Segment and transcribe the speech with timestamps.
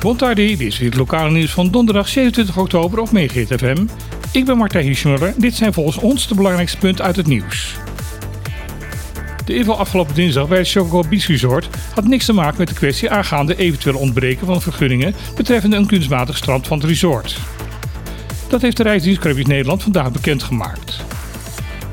[0.00, 3.86] Bontardi, dit is het lokale nieuws van donderdag 27 oktober op Megahit FM.
[4.32, 5.34] Ik ben Martijn Hiesmuller.
[5.36, 7.74] Dit zijn volgens ons de belangrijkste punten uit het nieuws.
[9.44, 12.74] De inval afgelopen dinsdag bij het Choco Beach Resort had niks te maken met de
[12.74, 17.38] kwestie aangaande eventueel ontbreken van vergunningen betreffende een kunstmatig strand van het resort.
[18.48, 21.04] Dat heeft de Rijksdienst Nederland vandaag bekendgemaakt.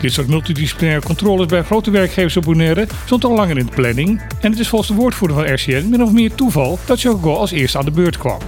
[0.00, 4.20] Dit soort multidisciplinaire controles bij grote werkgevers op Bonaire stond al langer in de planning
[4.40, 7.50] en het is volgens de woordvoerder van RCN min of meer toeval dat Chocogo als
[7.50, 8.38] eerste aan de beurt kwam.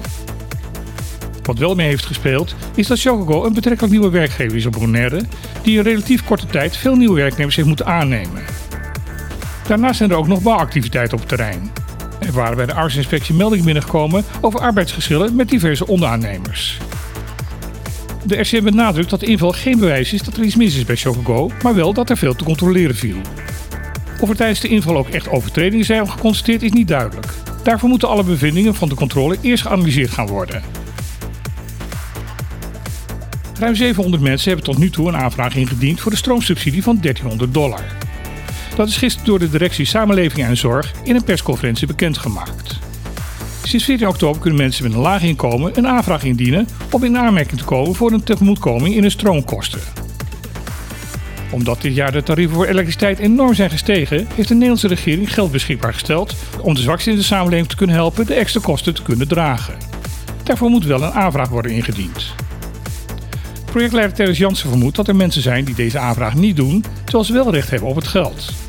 [1.42, 5.22] Wat wel mee heeft gespeeld is dat Chocogo een betrekkelijk nieuwe werkgever is op Bonaire
[5.62, 8.42] die in relatief korte tijd veel nieuwe werknemers heeft moeten aannemen.
[9.66, 11.70] Daarnaast zijn er ook nog bouwactiviteiten op het terrein.
[12.20, 16.78] Er waren bij de arbeidsinspectie meldingen binnengekomen over arbeidsgeschillen met diverse onderaannemers.
[18.24, 20.96] De RCM benadrukt dat de inval geen bewijs is dat er iets mis is bij
[20.96, 23.16] Chocogo, maar wel dat er veel te controleren viel.
[24.20, 27.26] Of er tijdens de inval ook echt overtredingen zijn geconstateerd is niet duidelijk.
[27.62, 30.62] Daarvoor moeten alle bevindingen van de controle eerst geanalyseerd gaan worden.
[33.58, 37.54] Ruim 700 mensen hebben tot nu toe een aanvraag ingediend voor de stroomsubsidie van 1300
[37.54, 37.84] dollar.
[38.76, 42.81] Dat is gisteren door de directie Samenleving en Zorg in een persconferentie bekendgemaakt.
[43.72, 47.58] Sinds 14 oktober kunnen mensen met een laag inkomen een aanvraag indienen om in aanmerking
[47.58, 49.80] te komen voor een tegemoetkoming in hun stroomkosten.
[51.50, 55.52] Omdat dit jaar de tarieven voor elektriciteit enorm zijn gestegen, heeft de Nederlandse regering geld
[55.52, 59.02] beschikbaar gesteld om de zwaksten in de samenleving te kunnen helpen de extra kosten te
[59.02, 59.74] kunnen dragen.
[60.42, 62.34] Daarvoor moet wel een aanvraag worden ingediend.
[63.64, 67.32] Projectleider Teres Jansen vermoedt dat er mensen zijn die deze aanvraag niet doen, terwijl ze
[67.32, 68.61] wel recht hebben op het geld.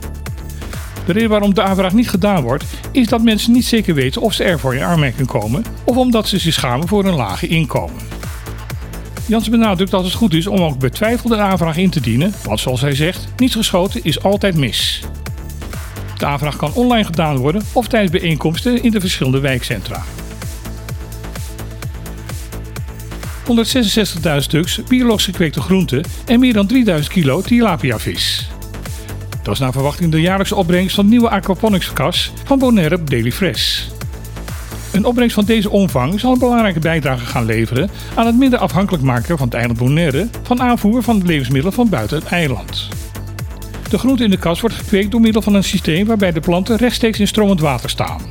[1.05, 4.33] De reden waarom de aanvraag niet gedaan wordt, is dat mensen niet zeker weten of
[4.33, 8.01] ze ervoor in aanmerking komen of omdat ze zich schamen voor een lage inkomen.
[9.25, 12.33] Jansen benadrukt dat het goed is om ook bij twijfel de aanvraag in te dienen,
[12.43, 15.01] want zoals hij zegt, niets geschoten is altijd mis.
[16.17, 20.03] De aanvraag kan online gedaan worden of tijdens bijeenkomsten in de verschillende wijkcentra.
[23.43, 28.51] 166.000 stuks biologisch gekweekte groenten en meer dan 3000 kilo tilapia-vis.
[29.43, 33.81] Dat is naar verwachting de jaarlijkse opbrengst van de nieuwe aquaponics-kas van Bonaire Daily Fresh.
[34.91, 39.03] Een opbrengst van deze omvang zal een belangrijke bijdrage gaan leveren aan het minder afhankelijk
[39.03, 42.87] maken van het eiland Bonaire van aanvoer van levensmiddelen van buiten het eiland.
[43.89, 46.77] De groente in de kas wordt gekweekt door middel van een systeem waarbij de planten
[46.77, 48.21] rechtstreeks in stromend water staan.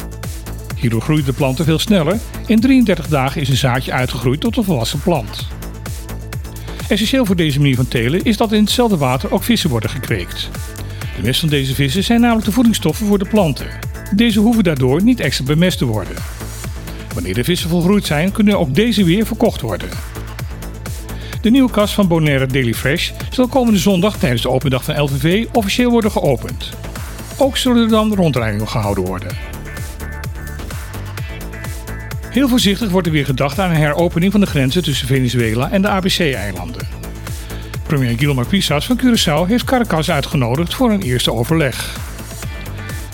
[0.76, 2.18] Hierdoor groeien de planten veel sneller.
[2.46, 5.46] In 33 dagen is een zaadje uitgegroeid tot een volwassen plant.
[6.88, 10.50] Essentieel voor deze manier van telen is dat in hetzelfde water ook vissen worden gekweekt.
[11.16, 13.66] De mest van deze vissen zijn namelijk de voedingsstoffen voor de planten.
[14.14, 16.16] Deze hoeven daardoor niet extra bemest te worden.
[17.14, 19.88] Wanneer de vissen volgroeid zijn, kunnen ook deze weer verkocht worden.
[21.40, 25.00] De nieuwe kas van Bonaire Daily Fresh zal komende zondag tijdens de open dag van
[25.00, 26.70] LVV officieel worden geopend.
[27.38, 29.36] Ook zullen er dan rondleidingen gehouden worden.
[32.30, 35.82] Heel voorzichtig wordt er weer gedacht aan een heropening van de grenzen tussen Venezuela en
[35.82, 37.01] de ABC-eilanden.
[37.92, 41.96] Premier Guillermo Pisas van Curaçao heeft Caracas uitgenodigd voor een eerste overleg.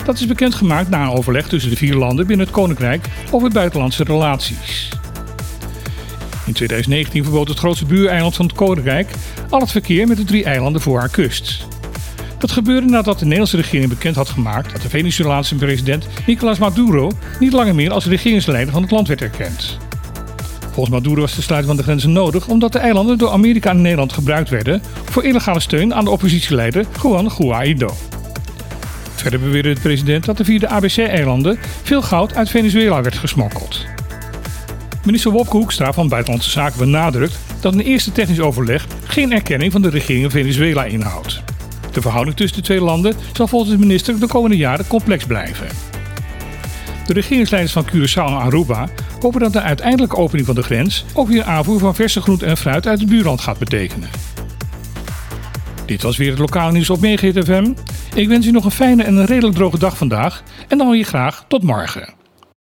[0.05, 4.03] Dat is bekendgemaakt na een overleg tussen de vier landen binnen het Koninkrijk over buitenlandse
[4.03, 4.89] relaties.
[6.45, 9.11] In 2019 verbood het grootste buureiland van het Koninkrijk
[9.49, 11.67] al het verkeer met de drie eilanden voor haar kust.
[12.37, 17.11] Dat gebeurde nadat de Nederlandse regering bekend had gemaakt dat de Venezolaanse president Nicolás Maduro
[17.39, 19.88] niet langer meer als regeringsleider van het land werd erkend.
[20.71, 23.81] Volgens Maduro was de sluiting van de grenzen nodig omdat de eilanden door Amerika en
[23.81, 27.95] Nederland gebruikt werden voor illegale steun aan de oppositieleider Juan Guaido.
[29.15, 33.85] Verder beweerde de president dat er via de ABC-eilanden veel goud uit Venezuela werd gesmokkeld.
[35.05, 39.81] Minister Wopke Hoekstra van Buitenlandse Zaken benadrukt dat een eerste technisch overleg geen erkenning van
[39.81, 41.41] de regering in Venezuela inhoudt.
[41.91, 45.67] De verhouding tussen de twee landen zal volgens de minister de komende jaren complex blijven.
[47.09, 48.89] De regeringsleiders van Curaçao en Aruba
[49.19, 52.57] hopen dat de uiteindelijke opening van de grens ook weer aanvoer van verse groente en
[52.57, 54.09] fruit uit het buurland gaat betekenen.
[55.85, 57.73] Dit was weer het lokale nieuws op Megahit FM.
[58.15, 61.03] Ik wens u nog een fijne en een redelijk droge dag vandaag en dan je
[61.03, 62.18] graag tot morgen.